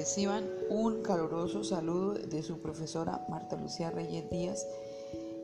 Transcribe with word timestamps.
Reciban 0.00 0.48
un 0.70 1.02
caluroso 1.02 1.62
saludo 1.62 2.14
de 2.14 2.42
su 2.42 2.62
profesora 2.62 3.26
Marta 3.28 3.56
Lucía 3.56 3.90
Reyes 3.90 4.30
Díaz. 4.30 4.66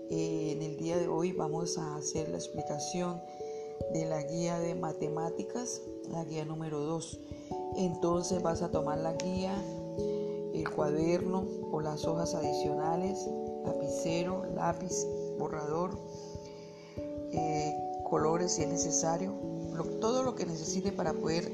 Eh, 0.08 0.52
en 0.52 0.62
el 0.62 0.78
día 0.78 0.96
de 0.96 1.08
hoy 1.08 1.32
vamos 1.32 1.76
a 1.76 1.96
hacer 1.96 2.30
la 2.30 2.38
explicación 2.38 3.20
de 3.92 4.06
la 4.06 4.22
guía 4.22 4.58
de 4.58 4.74
matemáticas, 4.74 5.82
la 6.08 6.24
guía 6.24 6.46
número 6.46 6.80
2. 6.80 7.20
Entonces 7.76 8.42
vas 8.42 8.62
a 8.62 8.70
tomar 8.70 8.96
la 8.96 9.12
guía, 9.12 9.54
el 10.54 10.70
cuaderno 10.70 11.44
o 11.70 11.82
las 11.82 12.06
hojas 12.06 12.34
adicionales, 12.34 13.28
lapicero, 13.66 14.46
lápiz, 14.54 15.06
borrador, 15.38 15.98
eh, 17.30 17.76
colores 18.08 18.52
si 18.52 18.62
es 18.62 18.68
necesario, 18.70 19.34
todo 20.00 20.22
lo 20.22 20.34
que 20.34 20.46
necesite 20.46 20.92
para 20.92 21.12
poder 21.12 21.52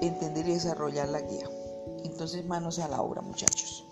entender 0.00 0.46
y 0.48 0.52
desarrollar 0.52 1.08
la 1.08 1.22
guía. 1.22 1.50
Entonces 2.04 2.46
manos 2.46 2.78
a 2.78 2.88
la 2.88 3.02
obra 3.02 3.22
muchachos. 3.22 3.86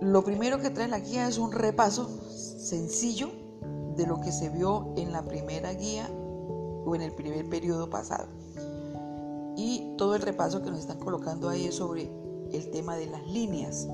Lo 0.00 0.24
primero 0.24 0.60
que 0.60 0.70
trae 0.70 0.88
la 0.88 0.98
guía 0.98 1.28
es 1.28 1.38
un 1.38 1.52
repaso 1.52 2.08
sencillo 2.30 3.30
de 3.96 4.06
lo 4.06 4.20
que 4.20 4.32
se 4.32 4.48
vio 4.48 4.92
en 4.96 5.12
la 5.12 5.22
primera 5.22 5.72
guía 5.72 6.08
o 6.84 6.94
en 6.94 7.02
el 7.02 7.12
primer 7.12 7.48
periodo 7.48 7.88
pasado. 7.90 8.26
Y 9.56 9.94
todo 9.96 10.14
el 10.14 10.22
repaso 10.22 10.62
que 10.62 10.70
nos 10.70 10.80
están 10.80 10.98
colocando 10.98 11.48
ahí 11.48 11.66
es 11.66 11.76
sobre 11.76 12.10
el 12.52 12.70
tema 12.70 12.96
de 12.96 13.06
las 13.06 13.26
líneas. 13.26 13.86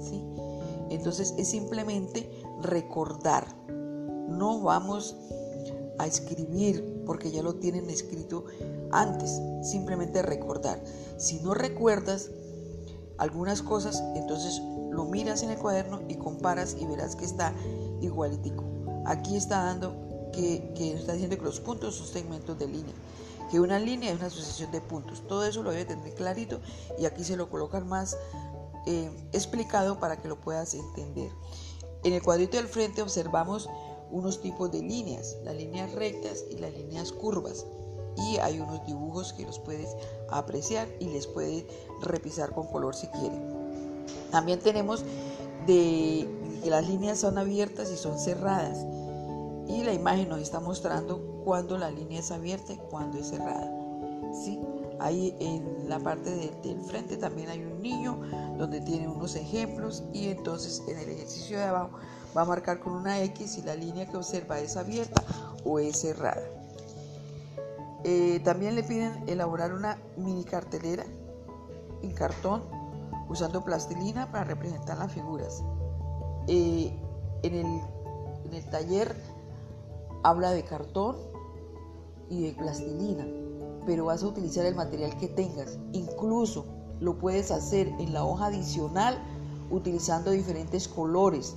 ¿sí? 0.00 0.24
Entonces 0.90 1.34
es 1.36 1.48
simplemente 1.48 2.42
recordar. 2.62 3.46
No 3.68 4.60
vamos 4.60 5.16
a 5.98 6.06
escribir 6.06 7.02
porque 7.04 7.30
ya 7.30 7.42
lo 7.42 7.56
tienen 7.56 7.90
escrito 7.90 8.44
antes, 8.90 9.40
simplemente 9.62 10.22
recordar. 10.22 10.82
Si 11.18 11.40
no 11.40 11.54
recuerdas 11.54 12.30
algunas 13.18 13.62
cosas, 13.62 14.02
entonces 14.14 14.62
lo 14.90 15.04
miras 15.04 15.42
en 15.42 15.50
el 15.50 15.58
cuaderno 15.58 16.02
y 16.08 16.14
comparas 16.14 16.76
y 16.78 16.86
verás 16.86 17.16
que 17.16 17.24
está 17.24 17.52
igualitico. 18.00 18.64
Aquí 19.06 19.36
está 19.36 19.64
dando 19.64 20.30
que, 20.32 20.72
está 20.94 21.12
diciendo 21.12 21.36
que 21.36 21.44
los 21.44 21.60
puntos 21.60 21.96
son 21.96 22.06
segmentos 22.06 22.58
de 22.58 22.66
línea, 22.66 22.94
que 23.50 23.60
una 23.60 23.78
línea 23.78 24.10
es 24.10 24.16
una 24.16 24.26
asociación 24.26 24.70
de 24.70 24.80
puntos. 24.80 25.26
Todo 25.26 25.44
eso 25.44 25.62
lo 25.62 25.70
debe 25.70 25.84
tener 25.84 26.14
clarito 26.14 26.60
y 26.98 27.06
aquí 27.06 27.24
se 27.24 27.36
lo 27.36 27.50
colocan 27.50 27.88
más 27.88 28.16
eh, 28.86 29.10
explicado 29.32 29.98
para 29.98 30.20
que 30.20 30.28
lo 30.28 30.40
puedas 30.40 30.74
entender. 30.74 31.30
En 32.04 32.12
el 32.12 32.22
cuadrito 32.22 32.56
del 32.56 32.68
frente 32.68 33.02
observamos 33.02 33.68
unos 34.10 34.40
tipos 34.40 34.70
de 34.70 34.82
líneas, 34.82 35.36
las 35.44 35.56
líneas 35.56 35.92
rectas 35.92 36.44
y 36.50 36.56
las 36.58 36.72
líneas 36.72 37.12
curvas. 37.12 37.66
Y 38.16 38.38
hay 38.38 38.58
unos 38.58 38.84
dibujos 38.84 39.32
que 39.32 39.44
los 39.44 39.58
puedes 39.60 39.94
apreciar 40.28 40.88
y 40.98 41.06
les 41.06 41.26
puedes 41.26 41.64
repisar 42.02 42.52
con 42.52 42.66
color 42.66 42.94
si 42.94 43.06
quieren. 43.08 43.58
También 44.30 44.58
tenemos 44.58 45.04
de 45.66 46.28
que 46.62 46.70
las 46.70 46.88
líneas 46.88 47.18
son 47.18 47.38
abiertas 47.38 47.90
y 47.92 47.96
son 47.96 48.18
cerradas. 48.18 48.84
Y 49.68 49.84
la 49.84 49.92
imagen 49.92 50.28
nos 50.30 50.40
está 50.40 50.60
mostrando 50.60 51.42
cuando 51.44 51.78
la 51.78 51.90
línea 51.90 52.20
es 52.20 52.30
abierta 52.30 52.72
y 52.72 52.78
cuando 52.90 53.18
es 53.18 53.28
cerrada. 53.28 53.70
¿Sí? 54.44 54.58
Ahí 54.98 55.36
en 55.38 55.88
la 55.88 56.00
parte 56.00 56.30
del 56.62 56.80
frente 56.80 57.16
también 57.16 57.50
hay 57.50 57.60
un 57.60 57.80
niño 57.80 58.20
donde 58.58 58.80
tiene 58.80 59.06
unos 59.06 59.36
ejemplos 59.36 60.02
y 60.12 60.28
entonces 60.28 60.82
en 60.88 60.98
el 60.98 61.08
ejercicio 61.08 61.56
de 61.58 61.64
abajo 61.64 61.90
va 62.38 62.42
a 62.42 62.46
marcar 62.46 62.78
con 62.78 62.92
una 62.92 63.20
X 63.20 63.50
si 63.50 63.62
la 63.62 63.74
línea 63.74 64.06
que 64.06 64.16
observa 64.16 64.60
es 64.60 64.76
abierta 64.76 65.24
o 65.64 65.80
es 65.80 66.00
cerrada. 66.00 66.42
Eh, 68.04 68.40
también 68.44 68.76
le 68.76 68.84
piden 68.84 69.24
elaborar 69.26 69.74
una 69.74 69.98
mini 70.16 70.44
cartelera 70.44 71.04
en 72.00 72.12
cartón 72.12 72.62
usando 73.28 73.64
plastilina 73.64 74.30
para 74.30 74.44
representar 74.44 74.98
las 74.98 75.12
figuras. 75.12 75.64
Eh, 76.46 76.96
en, 77.42 77.54
el, 77.54 77.66
en 78.44 78.54
el 78.54 78.64
taller 78.70 79.16
habla 80.22 80.52
de 80.52 80.62
cartón 80.62 81.16
y 82.30 82.42
de 82.42 82.52
plastilina, 82.52 83.26
pero 83.84 84.04
vas 84.04 84.22
a 84.22 84.28
utilizar 84.28 84.64
el 84.64 84.76
material 84.76 85.16
que 85.18 85.26
tengas. 85.26 85.76
Incluso 85.90 86.66
lo 87.00 87.18
puedes 87.18 87.50
hacer 87.50 87.88
en 87.98 88.12
la 88.12 88.24
hoja 88.24 88.46
adicional 88.46 89.18
utilizando 89.70 90.30
diferentes 90.30 90.86
colores 90.86 91.56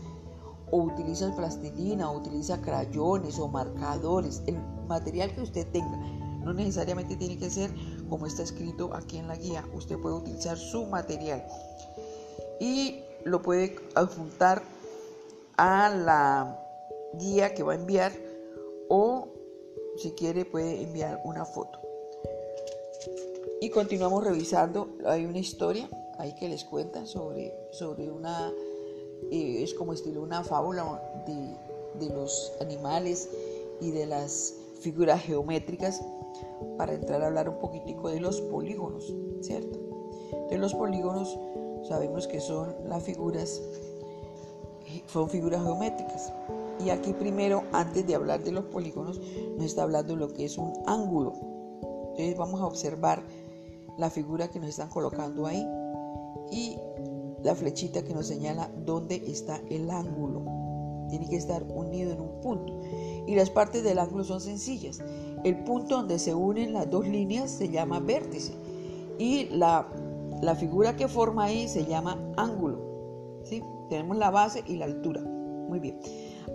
o 0.72 0.78
utiliza 0.78 1.34
plastilina, 1.36 2.10
o 2.10 2.18
utiliza 2.18 2.62
crayones 2.62 3.38
o 3.40 3.48
marcadores, 3.48 4.42
el 4.48 4.58
material 4.88 5.34
que 5.36 5.42
usted 5.42 5.68
tenga. 5.72 5.98
No 6.44 6.54
necesariamente 6.54 7.16
tiene 7.18 7.38
que 7.38 7.50
ser 7.50 7.72
como 8.10 8.26
está 8.26 8.44
escrito 8.44 8.94
aquí 8.94 9.18
en 9.18 9.28
la 9.28 9.36
guía. 9.36 9.64
Usted 9.76 9.98
puede 10.00 10.16
utilizar 10.16 10.58
su 10.58 10.86
material 10.86 11.46
y 12.60 13.04
lo 13.26 13.42
puede 13.42 13.76
adjuntar 13.96 14.64
a 15.58 15.90
la 15.90 16.60
guía 17.14 17.54
que 17.54 17.64
va 17.64 17.74
a 17.74 17.76
enviar 17.76 18.12
o 18.90 19.28
si 19.98 20.12
quiere 20.12 20.46
puede 20.46 20.82
enviar 20.82 21.22
una 21.26 21.46
foto. 21.46 21.80
Y 23.60 23.70
continuamos 23.70 24.24
revisando. 24.24 24.98
Hay 25.06 25.26
una 25.26 25.38
historia 25.38 25.88
ahí 26.18 26.34
que 26.34 26.50
les 26.50 26.64
cuenta 26.64 27.06
sobre, 27.06 27.54
sobre 27.72 28.10
una 28.10 28.52
es 29.30 29.74
como 29.74 29.94
estilo 29.94 30.22
una 30.22 30.44
fábula 30.44 31.02
de, 31.26 32.06
de 32.06 32.14
los 32.14 32.54
animales 32.62 33.30
y 33.80 33.92
de 33.92 34.06
las 34.06 34.56
figuras 34.80 35.22
geométricas 35.22 36.02
para 36.78 36.94
entrar 36.94 37.22
a 37.22 37.28
hablar 37.28 37.50
un 37.50 37.60
poquitico 37.60 38.10
de 38.10 38.20
los 38.20 38.42
polígonos, 38.42 39.14
¿cierto? 39.42 39.80
De 40.50 40.58
los 40.58 40.74
polígonos 40.74 41.38
sabemos 41.88 42.28
que 42.28 42.40
son 42.40 42.76
las 42.86 43.04
figuras, 43.04 43.62
son 45.08 45.30
figuras 45.30 45.64
geométricas. 45.64 46.34
Y 46.84 46.90
aquí 46.90 47.14
primero, 47.14 47.64
antes 47.72 48.08
de 48.08 48.16
hablar 48.16 48.44
de 48.44 48.52
los 48.52 48.66
polígonos, 48.66 49.20
nos 49.56 49.66
está 49.66 49.84
hablando 49.84 50.16
lo 50.16 50.34
que 50.34 50.46
es 50.46 50.58
un 50.58 50.74
ángulo. 50.88 51.34
Entonces 52.12 52.38
vamos 52.38 52.62
a 52.62 52.66
observar 52.66 53.24
la 53.98 54.10
figura 54.10 54.50
que 54.50 54.60
nos 54.60 54.70
están 54.70 54.90
colocando 54.90 55.46
ahí 55.46 55.66
y 56.52 56.78
la 57.44 57.56
flechita 57.56 58.04
que 58.04 58.14
nos 58.14 58.28
señala 58.28 58.70
dónde 58.86 59.16
está 59.28 59.62
el 59.70 59.90
ángulo. 59.90 60.44
Tiene 61.10 61.28
que 61.28 61.36
estar 61.36 61.64
unido 61.64 62.12
en 62.12 62.22
un 62.22 62.42
punto. 62.42 62.80
Y 63.28 63.36
las 63.36 63.50
partes 63.50 63.84
del 63.84 64.00
ángulo 64.00 64.24
son 64.24 64.40
sencillas. 64.40 65.02
El 65.44 65.64
punto 65.64 65.98
donde 65.98 66.20
se 66.20 66.34
unen 66.34 66.74
las 66.74 66.90
dos 66.90 67.08
líneas 67.08 67.52
se 67.52 67.70
llama 67.70 68.00
vértice. 68.00 68.54
Y 69.18 69.46
la, 69.50 69.88
figura 70.58 70.96
que 70.96 71.08
forma 71.08 71.46
ahí 71.46 71.68
se 71.68 71.86
llama 71.86 72.18
ángulo. 72.38 72.80
¿sí? 73.44 73.62
Tenemos 73.90 74.18
la 74.18 74.32
base 74.32 74.64
y 74.68 74.78
la 74.78 74.86
altura. 74.86 75.22
Muy 75.22 75.80
bien. 75.80 76.00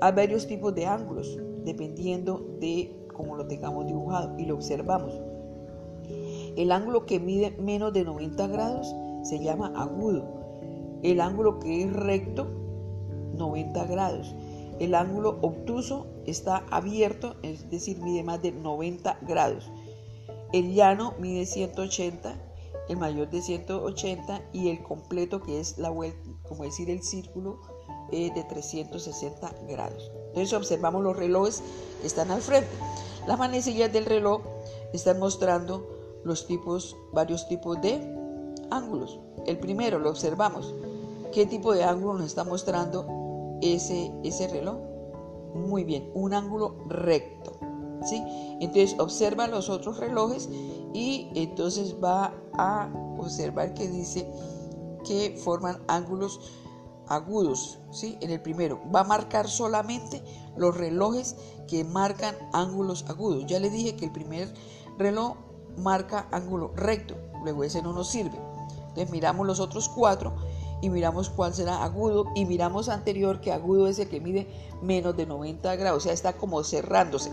Hay 0.00 0.12
varios 0.12 0.46
tipos 0.46 0.74
de 0.74 0.86
ángulos, 0.86 1.38
dependiendo 1.64 2.56
de 2.60 3.06
cómo 3.12 3.36
lo 3.36 3.46
tengamos 3.46 3.86
dibujado. 3.86 4.38
Y 4.38 4.46
lo 4.46 4.54
observamos. 4.54 5.12
El 6.56 6.72
ángulo 6.72 7.04
que 7.04 7.20
mide 7.20 7.50
menos 7.58 7.92
de 7.92 8.04
90 8.04 8.46
grados 8.46 8.94
se 9.22 9.38
llama 9.40 9.72
agudo 9.76 10.35
el 11.12 11.20
ángulo 11.20 11.60
que 11.60 11.82
es 11.82 11.92
recto, 11.92 12.48
90 13.34 13.84
grados. 13.84 14.34
El 14.80 14.94
ángulo 14.94 15.38
obtuso 15.40 16.06
está 16.26 16.64
abierto, 16.70 17.36
es 17.42 17.70
decir, 17.70 17.98
mide 17.98 18.22
más 18.24 18.42
de 18.42 18.52
90 18.52 19.18
grados. 19.22 19.70
El 20.52 20.74
llano 20.74 21.14
mide 21.18 21.46
180, 21.46 22.36
el 22.88 22.96
mayor 22.96 23.30
de 23.30 23.40
180 23.40 24.42
y 24.52 24.68
el 24.68 24.82
completo 24.82 25.42
que 25.42 25.60
es 25.60 25.78
la 25.78 25.90
vuelta, 25.90 26.28
como 26.48 26.64
decir 26.64 26.90
el 26.90 27.02
círculo, 27.02 27.60
es 28.10 28.34
de 28.34 28.44
360 28.44 29.54
grados. 29.68 30.10
Entonces 30.28 30.52
observamos 30.52 31.02
los 31.02 31.16
relojes 31.16 31.62
que 32.00 32.06
están 32.06 32.30
al 32.30 32.42
frente. 32.42 32.70
Las 33.26 33.38
manecillas 33.38 33.92
del 33.92 34.06
reloj 34.06 34.42
están 34.92 35.18
mostrando 35.18 35.86
los 36.24 36.46
tipos, 36.46 36.96
varios 37.12 37.48
tipos 37.48 37.80
de 37.80 38.00
ángulos. 38.70 39.18
El 39.46 39.58
primero 39.58 39.98
lo 39.98 40.10
observamos, 40.10 40.74
¿Qué 41.36 41.44
tipo 41.44 41.74
de 41.74 41.84
ángulo 41.84 42.14
nos 42.14 42.28
está 42.28 42.44
mostrando 42.44 43.58
ese, 43.60 44.10
ese 44.24 44.48
reloj? 44.48 44.78
Muy 45.52 45.84
bien, 45.84 46.10
un 46.14 46.32
ángulo 46.32 46.76
recto. 46.88 47.58
¿sí? 48.06 48.24
Entonces 48.58 48.98
observa 48.98 49.46
los 49.46 49.68
otros 49.68 49.98
relojes 49.98 50.48
y 50.94 51.28
entonces 51.34 51.96
va 52.02 52.32
a 52.54 52.88
observar 53.18 53.74
que 53.74 53.86
dice 53.86 54.26
que 55.06 55.38
forman 55.44 55.76
ángulos 55.88 56.40
agudos. 57.06 57.80
¿sí? 57.90 58.16
En 58.22 58.30
el 58.30 58.40
primero 58.40 58.80
va 58.90 59.00
a 59.00 59.04
marcar 59.04 59.46
solamente 59.46 60.22
los 60.56 60.74
relojes 60.74 61.36
que 61.68 61.84
marcan 61.84 62.34
ángulos 62.54 63.04
agudos. 63.10 63.44
Ya 63.46 63.60
le 63.60 63.68
dije 63.68 63.94
que 63.94 64.06
el 64.06 64.12
primer 64.12 64.54
reloj 64.96 65.36
marca 65.76 66.28
ángulo 66.32 66.72
recto, 66.74 67.14
luego 67.42 67.62
ese 67.62 67.82
no 67.82 67.92
nos 67.92 68.08
sirve. 68.08 68.40
Entonces 68.88 69.10
miramos 69.10 69.46
los 69.46 69.60
otros 69.60 69.90
cuatro 69.90 70.34
y 70.80 70.90
miramos 70.90 71.30
cuál 71.30 71.54
será 71.54 71.82
agudo 71.82 72.26
y 72.34 72.44
miramos 72.44 72.88
anterior 72.88 73.40
que 73.40 73.52
agudo 73.52 73.86
es 73.86 73.98
el 73.98 74.08
que 74.08 74.20
mide 74.20 74.46
menos 74.82 75.16
de 75.16 75.26
90 75.26 75.76
grados, 75.76 75.98
o 75.98 76.04
sea, 76.04 76.12
está 76.12 76.34
como 76.34 76.62
cerrándose. 76.64 77.30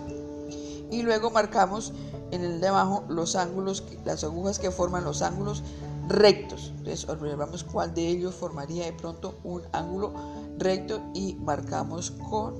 Y 0.91 1.01
luego 1.01 1.31
marcamos 1.31 1.93
en 2.31 2.43
el 2.43 2.61
de 2.61 2.67
abajo 2.67 3.03
los 3.09 3.35
ángulos, 3.35 3.83
las 4.05 4.23
agujas 4.23 4.59
que 4.59 4.71
forman 4.71 5.03
los 5.03 5.21
ángulos 5.21 5.63
rectos. 6.07 6.73
Entonces 6.77 7.07
observamos 7.09 7.63
cuál 7.63 7.93
de 7.93 8.07
ellos 8.07 8.35
formaría 8.35 8.85
de 8.85 8.93
pronto 8.93 9.35
un 9.43 9.61
ángulo 9.71 10.13
recto 10.57 11.01
y 11.13 11.35
marcamos 11.35 12.11
con, 12.11 12.53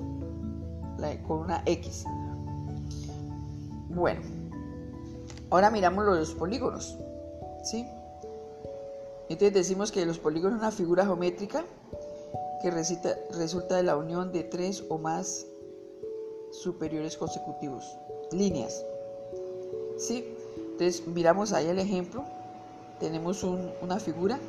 la, 0.98 1.22
con 1.24 1.40
una 1.40 1.64
X. 1.66 2.06
Bueno, 3.90 4.22
ahora 5.50 5.70
miramos 5.70 6.06
los 6.06 6.32
polígonos. 6.32 6.98
¿sí? 7.64 7.86
Entonces 9.30 9.54
decimos 9.54 9.92
que 9.92 10.06
los 10.06 10.20
polígonos 10.20 10.58
es 10.58 10.62
una 10.62 10.72
figura 10.72 11.06
geométrica 11.06 11.66
que 12.62 12.72
resulta, 12.72 13.76
de 13.76 13.84
la 13.84 13.98
unión 13.98 14.32
de 14.32 14.44
tres 14.44 14.84
o 14.90 14.98
más 14.98 15.46
superiores 16.52 17.18
consecutivos, 17.18 17.98
líneas. 18.32 18.86
¿Sí? 19.98 20.26
Entonces 20.72 21.06
miramos 21.08 21.52
ahí 21.52 21.68
el 21.68 21.80
ejemplo, 21.80 22.24
tenemos 23.00 23.44
una 23.44 24.00
figura 24.00 24.40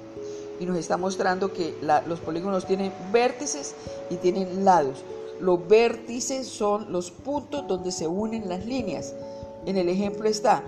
y 0.61 0.67
nos 0.67 0.77
está 0.77 0.97
mostrando 0.97 1.53
que 1.53 1.75
los 2.07 2.21
polígonos 2.21 2.67
tienen 2.67 2.93
vértices 3.13 3.75
y 4.11 4.17
tienen 4.17 4.65
lados. 4.65 5.03
Los 5.41 5.67
vértices 5.67 6.47
son 6.47 6.93
los 6.93 7.11
puntos 7.11 7.67
donde 7.67 7.91
se 7.91 8.07
unen 8.07 8.49
las 8.49 8.65
líneas. 8.65 9.13
En 9.67 9.77
el 9.77 9.89
ejemplo 9.89 10.29
está 10.29 10.63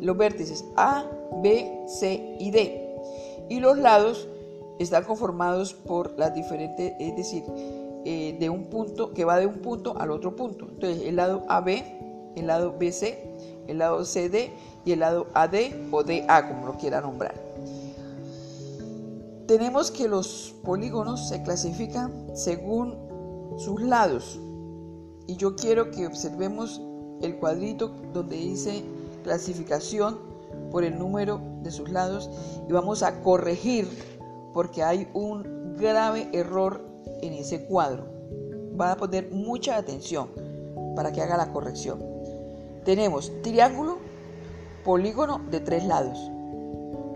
los 0.00 0.16
vértices 0.16 0.64
A, 0.76 1.04
B, 1.42 1.84
C 1.86 2.36
y 2.40 2.50
D. 2.50 2.85
Y 3.48 3.60
los 3.60 3.78
lados 3.78 4.28
están 4.78 5.04
conformados 5.04 5.74
por 5.74 6.18
las 6.18 6.34
diferentes, 6.34 6.92
es 6.98 7.16
decir, 7.16 7.44
eh, 8.04 8.36
de 8.38 8.50
un 8.50 8.64
punto 8.64 9.12
que 9.12 9.24
va 9.24 9.38
de 9.38 9.46
un 9.46 9.58
punto 9.58 9.96
al 9.98 10.10
otro 10.10 10.36
punto. 10.36 10.66
Entonces, 10.68 11.02
el 11.06 11.16
lado 11.16 11.44
AB, 11.48 11.82
el 12.36 12.46
lado 12.46 12.74
BC, 12.78 13.18
el 13.66 13.78
lado 13.78 14.04
CD 14.04 14.52
y 14.84 14.92
el 14.92 15.00
lado 15.00 15.26
AD 15.34 15.54
o 15.90 16.02
DA, 16.02 16.48
como 16.48 16.66
lo 16.66 16.76
quiera 16.76 17.00
nombrar. 17.00 17.34
Tenemos 19.46 19.90
que 19.90 20.08
los 20.08 20.54
polígonos 20.64 21.28
se 21.28 21.42
clasifican 21.42 22.12
según 22.34 22.96
sus 23.58 23.80
lados. 23.80 24.38
Y 25.26 25.36
yo 25.36 25.56
quiero 25.56 25.90
que 25.90 26.06
observemos 26.06 26.80
el 27.22 27.36
cuadrito 27.36 27.92
donde 28.12 28.36
dice 28.36 28.84
clasificación 29.24 30.18
por 30.70 30.84
el 30.84 30.98
número 30.98 31.40
de 31.62 31.70
sus 31.70 31.90
lados 31.90 32.30
y 32.68 32.72
vamos 32.72 33.02
a 33.02 33.20
corregir 33.22 33.88
porque 34.52 34.82
hay 34.82 35.08
un 35.12 35.76
grave 35.76 36.28
error 36.32 36.84
en 37.20 37.34
ese 37.34 37.66
cuadro. 37.66 38.06
Va 38.80 38.92
a 38.92 38.96
poner 38.96 39.30
mucha 39.30 39.76
atención 39.76 40.28
para 40.94 41.12
que 41.12 41.22
haga 41.22 41.36
la 41.36 41.52
corrección. 41.52 42.02
Tenemos 42.84 43.32
triángulo, 43.42 43.98
polígono 44.84 45.40
de 45.50 45.60
tres 45.60 45.84
lados, 45.86 46.18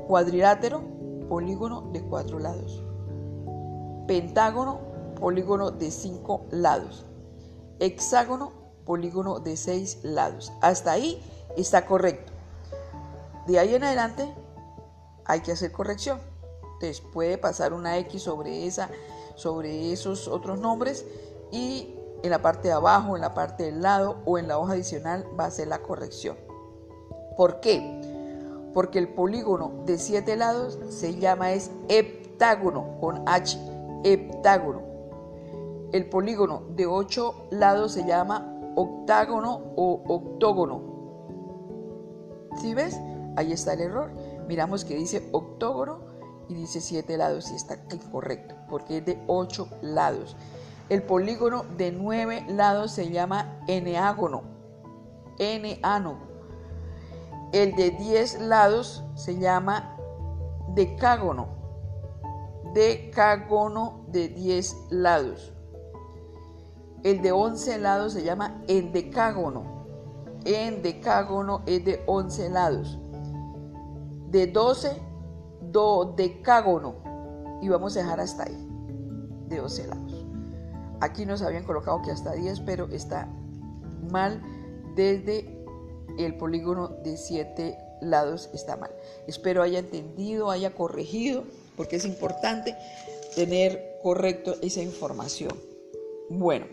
cuadrilátero, 0.07 0.83
polígono 1.29 1.91
de 1.93 2.03
cuatro 2.03 2.39
lados, 2.39 2.83
pentágono, 4.07 4.81
polígono 5.21 5.71
de 5.71 5.91
cinco 5.91 6.47
lados, 6.51 7.07
hexágono, 7.79 8.53
polígono 8.85 9.39
de 9.39 9.57
seis 9.57 10.01
lados. 10.03 10.53
Hasta 10.61 10.93
ahí 10.93 11.23
está 11.57 11.87
correcto. 11.87 12.30
De 13.51 13.59
ahí 13.59 13.75
en 13.75 13.83
adelante 13.83 14.33
hay 15.25 15.41
que 15.41 15.51
hacer 15.51 15.73
corrección. 15.73 16.21
Entonces 16.75 17.01
puede 17.01 17.37
pasar 17.37 17.73
una 17.73 17.99
X 17.99 18.23
sobre, 18.23 18.65
esa, 18.65 18.89
sobre 19.35 19.93
esos 19.93 20.29
otros 20.29 20.61
nombres 20.61 21.05
y 21.51 21.97
en 22.23 22.31
la 22.31 22.43
parte 22.43 22.69
de 22.69 22.75
abajo, 22.75 23.17
en 23.17 23.23
la 23.23 23.35
parte 23.35 23.65
del 23.65 23.83
lado 23.83 24.19
o 24.25 24.39
en 24.39 24.47
la 24.47 24.57
hoja 24.57 24.75
adicional 24.75 25.27
va 25.39 25.47
a 25.47 25.51
ser 25.51 25.67
la 25.67 25.83
corrección. 25.83 26.37
¿Por 27.37 27.59
qué? 27.59 28.01
Porque 28.73 29.01
el 29.01 29.09
polígono 29.09 29.83
de 29.85 29.99
siete 29.99 30.37
lados 30.37 30.79
se 30.89 31.17
llama 31.17 31.51
es 31.51 31.73
heptágono 31.89 32.99
con 33.01 33.29
H, 33.29 33.59
heptágono. 34.05 34.83
El 35.91 36.09
polígono 36.09 36.63
de 36.77 36.87
ocho 36.87 37.49
lados 37.51 37.95
se 37.95 38.07
llama 38.07 38.47
octágono 38.77 39.73
o 39.75 40.05
octógono. 40.07 40.83
¿Sí 42.61 42.75
ves? 42.75 42.97
Ahí 43.37 43.53
está 43.53 43.75
el 43.75 43.81
error. 43.81 44.13
Miramos 44.49 44.85
que 44.85 44.97
dice 44.97 45.29
octógono 45.33 46.01
y 46.49 46.55
dice 46.55 46.81
siete 46.81 47.17
lados 47.17 47.51
y 47.53 47.55
está 47.55 47.79
incorrecto 47.93 48.57
porque 48.69 48.99
es 48.99 49.05
de 49.07 49.23
ocho 49.29 49.69
lados. 49.83 50.37
El 50.89 51.05
polígono 51.05 51.65
de 51.77 51.93
nueve 51.93 52.45
lados 52.49 52.91
se 52.91 53.11
llama 53.11 53.61
eneágono, 53.69 54.43
eneano. 55.39 56.19
El 57.53 57.77
de 57.77 57.93
diez 57.93 58.41
lados 58.41 59.05
se 59.15 59.39
llama 59.39 59.97
decágono, 60.75 61.49
decágono 62.75 64.05
de 64.09 64.29
diez 64.29 64.77
lados. 64.91 65.53
El 67.05 67.23
de 67.23 67.33
once 67.33 67.79
lados 67.79 68.13
se 68.13 68.25
llama 68.25 68.61
endecágono, 68.67 69.87
endecágono 70.45 71.63
es 71.67 71.85
de 71.85 72.03
once 72.07 72.51
lados 72.51 72.99
de 74.31 74.47
12 74.47 74.91
dodecágono 75.73 76.95
y 77.61 77.69
vamos 77.69 77.97
a 77.97 78.01
dejar 78.01 78.21
hasta 78.21 78.45
ahí, 78.45 78.69
de 79.49 79.59
12 79.59 79.87
lados. 79.87 80.27
Aquí 81.01 81.25
nos 81.27 81.43
habían 81.43 81.65
colocado 81.65 82.03
que 82.03 82.11
hasta 82.11 82.33
10, 82.33 82.61
pero 82.61 82.89
está 82.91 83.29
mal 84.11 84.43
desde 84.95 85.61
el 86.19 86.37
polígono 86.37 86.89
de 86.89 87.17
7 87.17 87.79
lados 88.01 88.51
está 88.53 88.77
mal. 88.77 88.91
Espero 89.27 89.63
haya 89.63 89.79
entendido, 89.79 90.51
haya 90.51 90.75
corregido, 90.75 91.45
porque 91.77 91.97
es 91.97 92.05
importante 92.05 92.77
tener 93.35 93.99
correcto 94.03 94.55
esa 94.63 94.83
información. 94.83 95.53
Bueno, 96.29 96.67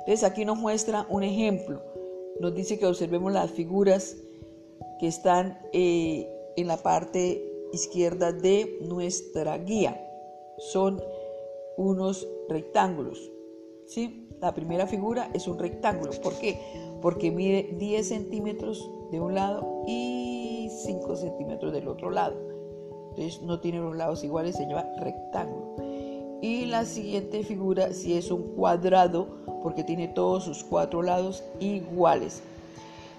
entonces 0.00 0.24
aquí 0.24 0.44
nos 0.44 0.58
muestra 0.58 1.06
un 1.08 1.22
ejemplo. 1.22 1.82
Nos 2.40 2.54
dice 2.54 2.78
que 2.78 2.86
observemos 2.86 3.32
las 3.32 3.50
figuras 3.50 4.16
que 4.98 5.08
están 5.08 5.58
eh, 5.72 6.28
en 6.56 6.66
la 6.66 6.76
parte 6.76 7.48
izquierda 7.72 8.32
de 8.32 8.78
nuestra 8.82 9.58
guía. 9.58 10.00
Son 10.58 11.02
unos 11.76 12.28
rectángulos. 12.48 13.30
¿sí? 13.86 14.28
La 14.40 14.54
primera 14.54 14.86
figura 14.86 15.30
es 15.34 15.46
un 15.46 15.58
rectángulo. 15.58 16.12
¿Por 16.22 16.38
qué? 16.38 16.60
Porque 17.00 17.30
mide 17.30 17.74
10 17.78 18.08
centímetros 18.08 18.90
de 19.10 19.20
un 19.20 19.34
lado 19.34 19.84
y 19.86 20.68
5 20.84 21.16
centímetros 21.16 21.72
del 21.72 21.88
otro 21.88 22.10
lado. 22.10 22.36
Entonces 23.10 23.42
no 23.42 23.60
tiene 23.60 23.78
los 23.78 23.96
lados 23.96 24.24
iguales, 24.24 24.56
se 24.56 24.66
llama 24.66 24.86
rectángulo. 24.98 25.76
Y 26.40 26.66
la 26.66 26.84
siguiente 26.84 27.44
figura 27.44 27.92
si 27.92 28.14
es 28.14 28.30
un 28.30 28.54
cuadrado 28.54 29.28
porque 29.62 29.84
tiene 29.84 30.08
todos 30.08 30.44
sus 30.44 30.64
cuatro 30.64 31.02
lados 31.02 31.44
iguales. 31.60 32.42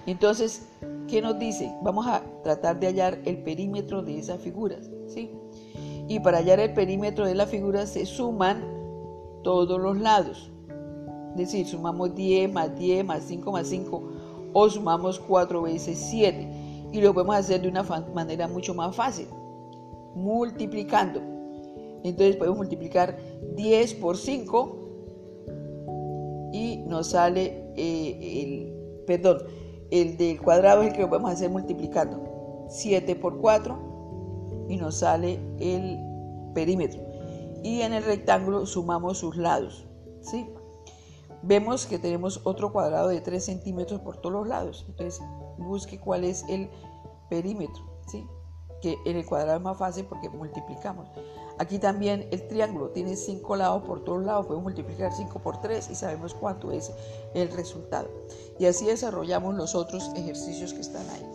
Entonces, 0.06 0.68
¿qué 1.08 1.22
nos 1.22 1.40
dice? 1.40 1.74
Vamos 1.82 2.08
a 2.08 2.24
tratar 2.44 2.80
de 2.80 2.88
hallar 2.88 3.20
el 3.26 3.44
perímetro 3.44 4.02
de 4.02 4.18
esas 4.18 4.40
figuras, 4.42 4.90
¿sí? 5.08 5.32
Y 6.08 6.20
para 6.20 6.40
hallar 6.40 6.60
el 6.60 6.74
perímetro 6.74 7.26
de 7.26 7.36
la 7.36 7.46
figura 7.46 7.86
se 7.86 8.06
suman 8.06 8.64
todos 9.44 9.80
los 9.80 10.00
lados. 10.00 10.52
Es 11.32 11.38
decir, 11.38 11.66
sumamos 11.68 12.14
10 12.16 12.52
más 12.52 12.78
10 12.78 13.06
más 13.06 13.24
5 13.24 13.52
más 13.52 13.68
5 13.68 14.04
o 14.54 14.70
sumamos 14.70 15.20
4 15.20 15.62
veces 15.62 15.98
7. 15.98 16.90
Y 16.92 17.02
lo 17.02 17.14
podemos 17.14 17.36
hacer 17.36 17.62
de 17.62 17.70
una 17.70 17.84
manera 18.14 18.48
mucho 18.48 18.74
más 18.76 18.96
fácil, 18.96 19.28
multiplicando. 20.16 21.22
Entonces 22.04 22.36
podemos 22.36 22.58
multiplicar 22.58 23.18
10 23.56 23.96
por 23.96 24.18
5 24.18 24.80
y 26.54 26.78
nos 26.86 27.08
sale 27.08 27.72
eh, 27.76 28.44
el, 28.44 29.06
perdón, 29.08 29.40
el 29.94 30.18
del 30.18 30.42
cuadrado 30.42 30.82
es 30.82 30.88
el 30.88 30.94
que 30.94 31.02
lo 31.02 31.10
podemos 31.10 31.32
hacer 31.32 31.52
multiplicando. 31.52 32.66
7 32.70 33.16
por 33.16 33.38
4 33.38 34.66
y 34.68 34.78
nos 34.78 35.00
sale 35.00 35.40
el 35.60 36.00
perímetro. 36.56 37.00
Y 37.64 37.82
en 37.82 37.94
el 37.94 38.04
rectángulo 38.04 38.66
sumamos 38.66 39.20
sus 39.20 39.38
lados. 39.38 39.86
¿sí? 40.22 40.50
Vemos 41.44 41.86
que 41.86 42.00
tenemos 42.00 42.42
otro 42.44 42.74
cuadrado 42.74 43.10
de 43.10 43.22
3 43.22 43.46
centímetros 43.46 44.02
por 44.02 44.18
todos 44.18 44.34
los 44.34 44.48
lados. 44.48 44.84
Entonces 44.90 45.22
busque 45.60 46.00
cuál 46.00 46.24
es 46.24 46.44
el 46.50 46.72
perímetro. 47.30 47.84
¿sí? 48.08 48.26
Que 48.84 48.98
en 49.06 49.16
el 49.16 49.26
cuadrado 49.26 49.56
es 49.56 49.64
más 49.64 49.78
fácil 49.78 50.04
porque 50.04 50.30
multiplicamos. 50.30 51.08
Aquí 51.58 51.80
también 51.80 52.28
el 52.32 52.46
triángulo 52.50 52.90
tiene 52.90 53.16
5 53.16 53.56
lados 53.56 53.84
por 53.84 54.04
todos 54.04 54.26
lados, 54.26 54.46
podemos 54.46 54.64
multiplicar 54.64 55.14
5 55.14 55.40
por 55.40 55.62
3 55.62 55.90
y 55.90 55.96
sabemos 55.96 56.34
cuánto 56.34 56.70
es 56.70 56.92
el 57.34 57.50
resultado. 57.52 58.10
Y 58.60 58.66
así 58.66 58.86
desarrollamos 58.86 59.56
los 59.56 59.74
otros 59.74 60.12
ejercicios 60.18 60.74
que 60.74 60.82
están 60.82 61.10
ahí. 61.12 61.26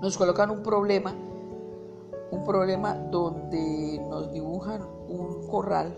Nos 0.00 0.16
colocan 0.16 0.50
un 0.50 0.62
problema, 0.62 1.14
un 2.30 2.42
problema 2.42 2.94
donde 2.94 4.00
nos 4.08 4.32
dibujan 4.32 4.80
un 5.08 5.46
corral 5.46 5.94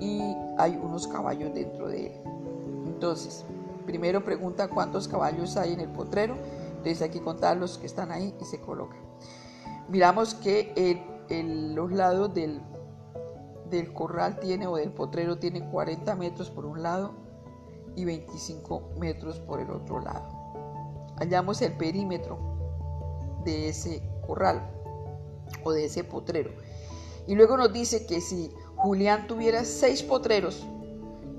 y 0.00 0.20
hay 0.58 0.76
unos 0.76 1.08
caballos 1.08 1.54
dentro 1.54 1.88
de 1.88 2.08
él. 2.08 2.20
Entonces, 2.84 3.46
primero 3.86 4.22
pregunta 4.22 4.68
cuántos 4.68 5.08
caballos 5.08 5.56
hay 5.56 5.72
en 5.72 5.80
el 5.80 5.88
potrero, 5.88 6.36
entonces 6.86 7.02
hay 7.02 7.18
que 7.18 7.24
contar 7.24 7.56
los 7.56 7.78
que 7.78 7.86
están 7.86 8.12
ahí 8.12 8.32
y 8.40 8.44
se 8.44 8.60
colocan. 8.60 9.00
miramos 9.88 10.34
que 10.34 11.02
los 11.28 11.90
lados 11.90 12.32
del, 12.32 12.60
del 13.68 13.92
corral 13.92 14.38
tiene 14.38 14.68
o 14.68 14.76
del 14.76 14.92
potrero 14.92 15.36
tiene 15.36 15.68
40 15.68 16.14
metros 16.14 16.48
por 16.48 16.64
un 16.64 16.84
lado 16.84 17.14
y 17.96 18.04
25 18.04 18.90
metros 18.98 19.40
por 19.40 19.58
el 19.58 19.70
otro 19.70 19.98
lado. 19.98 20.28
Hallamos 21.18 21.60
el 21.62 21.72
perímetro 21.72 22.38
de 23.44 23.70
ese 23.70 24.08
corral 24.24 24.70
o 25.64 25.72
de 25.72 25.86
ese 25.86 26.04
potrero. 26.04 26.52
Y 27.26 27.34
luego 27.34 27.56
nos 27.56 27.72
dice 27.72 28.06
que 28.06 28.20
si 28.20 28.52
Julián 28.76 29.26
tuviera 29.26 29.64
seis 29.64 30.04
potreros 30.04 30.64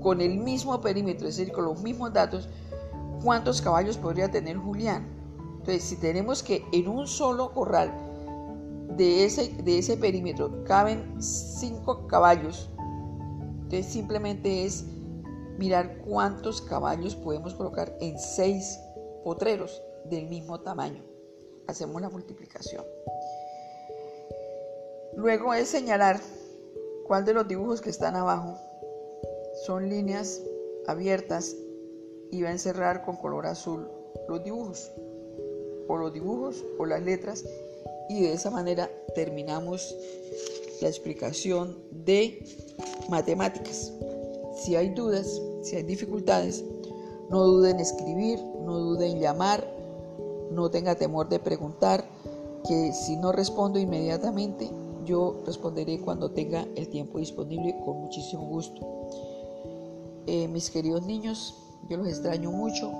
con 0.02 0.20
el 0.20 0.36
mismo 0.36 0.78
perímetro, 0.82 1.26
es 1.26 1.38
decir, 1.38 1.54
con 1.54 1.64
los 1.64 1.80
mismos 1.82 2.12
datos, 2.12 2.50
¿cuántos 3.24 3.62
caballos 3.62 3.96
podría 3.96 4.30
tener 4.30 4.58
Julián? 4.58 5.17
Entonces, 5.58 5.82
si 5.82 5.96
tenemos 5.96 6.42
que 6.42 6.64
en 6.72 6.88
un 6.88 7.06
solo 7.06 7.52
corral 7.52 7.92
de 8.96 9.24
ese, 9.24 9.48
de 9.62 9.78
ese 9.78 9.96
perímetro 9.96 10.64
caben 10.64 11.22
cinco 11.22 12.06
caballos, 12.06 12.70
entonces 13.62 13.86
simplemente 13.86 14.64
es 14.64 14.84
mirar 15.58 15.98
cuántos 15.98 16.62
caballos 16.62 17.14
podemos 17.16 17.54
colocar 17.54 17.96
en 18.00 18.18
seis 18.18 18.78
potreros 19.24 19.82
del 20.04 20.26
mismo 20.26 20.60
tamaño. 20.60 21.04
Hacemos 21.66 22.00
la 22.00 22.08
multiplicación. 22.08 22.84
Luego 25.16 25.52
es 25.52 25.68
señalar 25.68 26.20
cuál 27.06 27.24
de 27.24 27.34
los 27.34 27.46
dibujos 27.46 27.80
que 27.80 27.90
están 27.90 28.16
abajo 28.16 28.56
son 29.66 29.88
líneas 29.88 30.40
abiertas 30.86 31.56
y 32.30 32.42
va 32.42 32.48
a 32.48 32.52
encerrar 32.52 33.04
con 33.04 33.16
color 33.16 33.46
azul 33.46 33.90
los 34.28 34.42
dibujos 34.44 34.92
o 35.88 35.96
los 35.96 36.12
dibujos 36.12 36.64
o 36.78 36.86
las 36.86 37.02
letras 37.02 37.44
y 38.08 38.22
de 38.22 38.32
esa 38.32 38.50
manera 38.50 38.90
terminamos 39.14 39.94
la 40.80 40.88
explicación 40.88 41.76
de 41.90 42.46
matemáticas. 43.08 43.92
Si 44.56 44.76
hay 44.76 44.90
dudas, 44.90 45.40
si 45.62 45.76
hay 45.76 45.82
dificultades, 45.82 46.64
no 47.30 47.44
duden 47.44 47.76
en 47.76 47.80
escribir, 47.80 48.38
no 48.64 48.78
duden 48.78 49.12
en 49.12 49.20
llamar, 49.20 49.66
no 50.50 50.70
tenga 50.70 50.94
temor 50.94 51.28
de 51.28 51.38
preguntar, 51.38 52.08
que 52.66 52.92
si 52.92 53.16
no 53.16 53.32
respondo 53.32 53.78
inmediatamente, 53.78 54.70
yo 55.04 55.42
responderé 55.46 56.00
cuando 56.00 56.30
tenga 56.30 56.66
el 56.76 56.88
tiempo 56.88 57.18
disponible 57.18 57.76
con 57.84 57.98
muchísimo 58.00 58.44
gusto. 58.46 58.86
Eh, 60.26 60.48
mis 60.48 60.70
queridos 60.70 61.06
niños, 61.06 61.54
yo 61.88 61.96
los 61.96 62.08
extraño 62.08 62.50
mucho. 62.50 62.92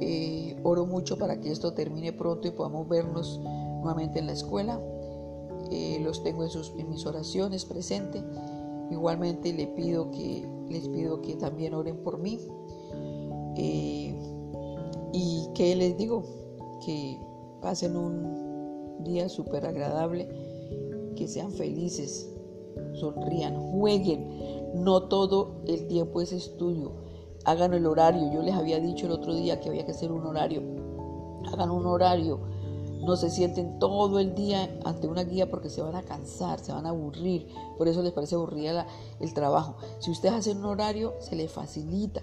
Eh, 0.00 0.56
oro 0.62 0.86
mucho 0.86 1.18
para 1.18 1.40
que 1.40 1.50
esto 1.50 1.72
termine 1.72 2.12
pronto 2.12 2.46
y 2.46 2.52
podamos 2.52 2.88
vernos 2.88 3.40
nuevamente 3.40 4.18
en 4.18 4.26
la 4.26 4.32
escuela. 4.32 4.80
Eh, 5.70 6.00
los 6.02 6.22
tengo 6.22 6.44
en, 6.44 6.50
sus, 6.50 6.72
en 6.78 6.88
mis 6.88 7.04
oraciones 7.06 7.64
presentes. 7.64 8.22
Igualmente 8.90 9.52
le 9.52 9.66
pido 9.66 10.10
que, 10.10 10.46
les 10.68 10.88
pido 10.88 11.20
que 11.20 11.34
también 11.36 11.74
oren 11.74 11.96
por 11.98 12.18
mí. 12.18 12.38
y 15.12 15.48
que 15.54 15.74
les 15.74 15.96
digo, 15.96 16.22
que 16.84 17.18
pasen 17.60 17.96
un 17.96 19.02
día 19.04 19.28
súper 19.28 19.66
agradable 19.66 20.28
que 21.16 21.26
sean 21.26 21.50
felices, 21.50 22.30
sonrían, 22.94 23.60
jueguen. 23.72 24.26
No 24.74 25.02
todo 25.04 25.56
el 25.66 25.88
tiempo 25.88 26.20
es 26.20 26.32
estudio. 26.32 26.92
Hagan 27.48 27.72
el 27.72 27.86
horario. 27.86 28.30
Yo 28.30 28.42
les 28.42 28.54
había 28.54 28.78
dicho 28.78 29.06
el 29.06 29.12
otro 29.12 29.34
día 29.34 29.58
que 29.58 29.70
había 29.70 29.86
que 29.86 29.92
hacer 29.92 30.12
un 30.12 30.26
horario. 30.26 30.60
Hagan 31.50 31.70
un 31.70 31.86
horario. 31.86 32.40
No 33.00 33.16
se 33.16 33.30
sienten 33.30 33.78
todo 33.78 34.18
el 34.18 34.34
día 34.34 34.68
ante 34.84 35.08
una 35.08 35.24
guía 35.24 35.48
porque 35.48 35.70
se 35.70 35.80
van 35.80 35.96
a 35.96 36.02
cansar, 36.02 36.58
se 36.58 36.72
van 36.72 36.84
a 36.84 36.90
aburrir. 36.90 37.48
Por 37.78 37.88
eso 37.88 38.02
les 38.02 38.12
parece 38.12 38.34
aburrida 38.34 38.86
el 39.18 39.32
trabajo. 39.32 39.76
Si 39.98 40.10
ustedes 40.10 40.34
hacen 40.34 40.58
un 40.58 40.66
horario, 40.66 41.14
se 41.20 41.36
les 41.36 41.50
facilita. 41.50 42.20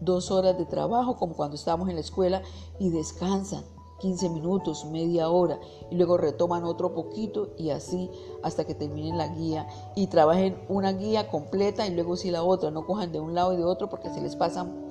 Dos 0.00 0.30
horas 0.30 0.56
de 0.56 0.64
trabajo 0.64 1.16
como 1.16 1.34
cuando 1.34 1.56
estábamos 1.56 1.90
en 1.90 1.96
la 1.96 2.00
escuela 2.00 2.40
y 2.78 2.88
descansan 2.88 3.64
15 3.98 4.28
minutos, 4.30 4.84
media 4.86 5.30
hora 5.30 5.58
y 5.90 5.96
luego 5.96 6.16
retoman 6.16 6.64
otro 6.64 6.94
poquito 6.94 7.50
y 7.56 7.70
así 7.70 8.10
hasta 8.42 8.64
que 8.64 8.74
terminen 8.74 9.18
la 9.18 9.28
guía 9.28 9.66
y 9.94 10.08
trabajen 10.08 10.56
una 10.68 10.92
guía 10.92 11.28
completa 11.28 11.86
y 11.86 11.94
luego 11.94 12.16
si 12.16 12.30
la 12.30 12.42
otra, 12.42 12.70
no 12.70 12.86
cojan 12.86 13.12
de 13.12 13.20
un 13.20 13.34
lado 13.34 13.52
y 13.52 13.56
de 13.56 13.64
otro 13.64 13.88
porque 13.88 14.10
se 14.10 14.20
les 14.20 14.36
pasan 14.36 14.86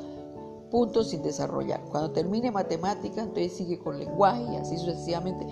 puntos 0.72 1.10
sin 1.10 1.22
desarrollar. 1.22 1.82
Cuando 1.92 2.12
termine 2.12 2.50
matemática, 2.50 3.22
entonces 3.22 3.54
sigue 3.54 3.78
con 3.78 4.00
lenguaje 4.00 4.44
y 4.52 4.56
así 4.56 4.78
sucesivamente, 4.78 5.46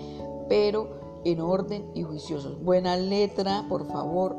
pero 0.48 1.20
en 1.24 1.40
orden 1.40 1.90
y 1.94 2.02
juiciosos. 2.02 2.62
Buena 2.62 2.96
letra, 2.96 3.66
por 3.68 3.86
favor, 3.86 4.36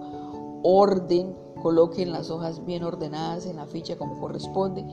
orden, 0.63 1.37
coloquen 1.61 2.11
las 2.11 2.29
hojas 2.29 2.65
bien 2.65 2.83
ordenadas 2.83 3.45
en 3.45 3.55
la 3.55 3.65
ficha 3.65 3.97
como 3.97 4.19
corresponde 4.19 4.85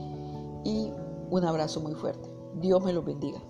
y 0.63 0.91
un 1.29 1.43
abrazo 1.43 1.81
muy 1.81 1.93
fuerte. 1.93 2.31
Dios 2.61 2.81
me 2.83 2.93
los 2.93 3.03
bendiga. 3.03 3.41